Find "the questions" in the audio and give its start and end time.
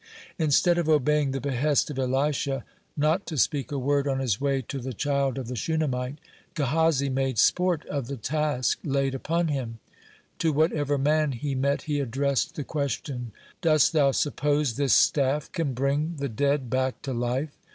12.55-13.31